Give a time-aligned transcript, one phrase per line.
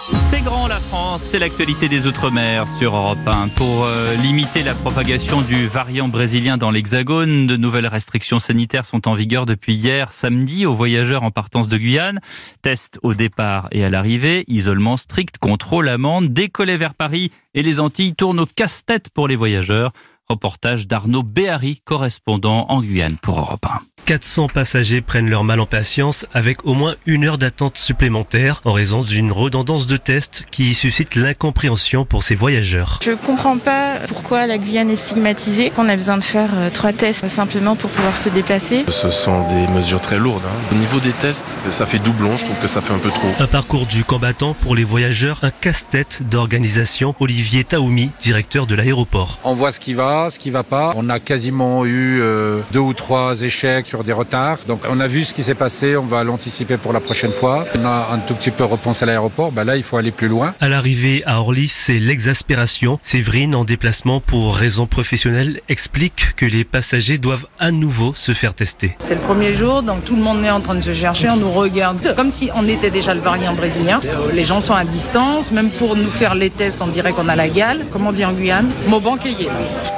[0.00, 3.48] C'est grand la France, c'est l'actualité des Outre-mer sur Europe 1.
[3.50, 9.06] Pour euh, limiter la propagation du variant brésilien dans l'Hexagone, de nouvelles restrictions sanitaires sont
[9.06, 12.18] en vigueur depuis hier samedi aux voyageurs en partance de Guyane.
[12.62, 17.78] Test au départ et à l'arrivée, isolement strict, contrôle, amende, décoller vers Paris et les
[17.78, 19.92] Antilles tournent au casse-tête pour les voyageurs.
[20.28, 23.93] Reportage d'Arnaud Béhari, correspondant en Guyane pour Europe 1.
[24.04, 28.72] 400 passagers prennent leur mal en patience avec au moins une heure d'attente supplémentaire en
[28.72, 32.98] raison d'une redondance de tests qui suscite l'incompréhension pour ces voyageurs.
[33.02, 36.92] Je comprends pas pourquoi la Guyane est stigmatisée, qu'on a besoin de faire euh, trois
[36.92, 38.84] tests simplement pour pouvoir se déplacer.
[38.88, 40.44] Ce sont des mesures très lourdes.
[40.44, 40.74] Hein.
[40.74, 43.28] Au niveau des tests, ça fait doublon, je trouve que ça fait un peu trop.
[43.38, 47.14] Un parcours du combattant pour les voyageurs, un casse-tête d'organisation.
[47.20, 49.38] Olivier Taoumi, directeur de l'aéroport.
[49.44, 50.92] On voit ce qui va, ce qui va pas.
[50.96, 54.58] On a quasiment eu euh, deux ou trois échecs des retards.
[54.66, 57.64] Donc on a vu ce qui s'est passé, on va l'anticiper pour la prochaine fois.
[57.78, 60.28] On a un tout petit peu repensé à l'aéroport, bah là il faut aller plus
[60.28, 60.54] loin.
[60.60, 62.98] À l'arrivée à Orly, c'est l'exaspération.
[63.02, 68.54] Séverine, en déplacement pour raisons professionnelles, explique que les passagers doivent à nouveau se faire
[68.54, 68.96] tester.
[69.04, 71.36] C'est le premier jour, donc tout le monde est en train de se chercher, on
[71.36, 74.00] nous regarde comme si on était déjà le variant brésilien.
[74.32, 77.36] Les gens sont à distance, même pour nous faire les tests, on dirait qu'on a
[77.36, 79.48] la gale, comme on dit en Guyane, mot banquier.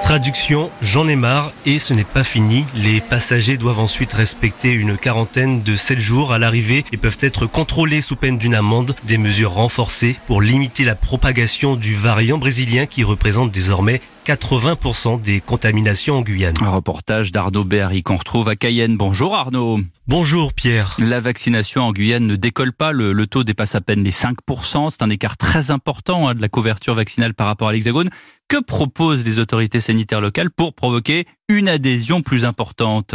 [0.02, 2.64] Traduction, j'en ai marre et ce n'est pas fini.
[2.74, 7.46] Les passagers doivent ensuite respecter une quarantaine de 7 jours à l'arrivée et peuvent être
[7.46, 8.96] contrôlés sous peine d'une amende.
[9.04, 15.40] Des mesures renforcées pour limiter la propagation du variant brésilien qui représente désormais 80% des
[15.40, 16.56] contaminations en Guyane.
[16.62, 18.96] Un reportage d'Arnaud Béhari qu'on retrouve à Cayenne.
[18.96, 19.78] Bonjour Arnaud.
[20.08, 20.96] Bonjour Pierre.
[20.98, 25.02] La vaccination en Guyane ne décolle pas, le, taux dépasse à peine les 5%, c'est
[25.02, 28.10] un écart très important hein, de la couverture vaccinale par rapport à l'Hexagone.
[28.48, 33.14] Que proposent les autorités sanitaires locales pour provoquer une adhésion plus importante?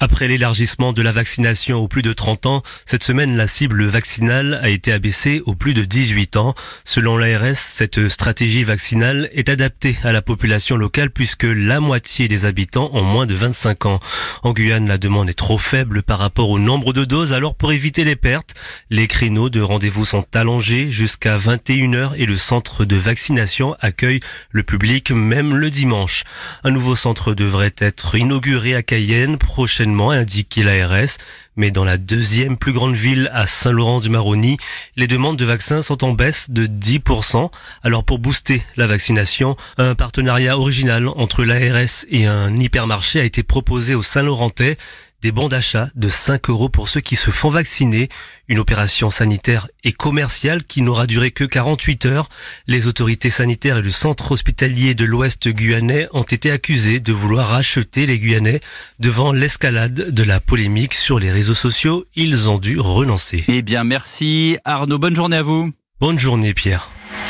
[0.00, 4.58] Après l'élargissement de la vaccination aux plus de 30 ans, cette semaine, la cible vaccinale
[4.62, 6.54] a été abaissée aux plus de 18 ans.
[6.84, 12.46] Selon l'ARS, cette stratégie vaccinale est adaptée à la population locale puisque la moitié des
[12.46, 14.00] habitants ont moins de 25 ans.
[14.42, 17.72] En Guyane, la demande est trop faible par rapport au nombre de doses, alors pour
[17.72, 18.54] éviter les pertes,
[18.88, 24.62] les créneaux de rendez-vous sont allongés jusqu'à 21h et le centre de vaccination accueille le
[24.62, 26.24] public même le dimanche.
[26.64, 31.18] Un nouveau centre devrait être inauguré à Cayenne prochainement indiqué l'ARS,
[31.56, 34.56] mais dans la deuxième plus grande ville à Saint-Laurent-du-Maroni,
[34.96, 37.50] les demandes de vaccins sont en baisse de 10%.
[37.82, 43.42] Alors pour booster la vaccination, un partenariat original entre l'ARS et un hypermarché a été
[43.42, 44.78] proposé au Saint-Laurentais
[45.22, 48.08] des bons d'achat de 5 euros pour ceux qui se font vacciner.
[48.48, 52.28] Une opération sanitaire et commerciale qui n'aura duré que 48 heures.
[52.66, 57.48] Les autorités sanitaires et le centre hospitalier de l'Ouest guyanais ont été accusés de vouloir
[57.48, 58.60] racheter les Guyanais
[58.98, 62.04] devant l'escalade de la polémique sur les réseaux sociaux.
[62.16, 63.44] Ils ont dû renoncer.
[63.48, 64.98] Eh bien, merci Arnaud.
[64.98, 65.72] Bonne journée à vous.
[66.00, 66.90] Bonne journée Pierre.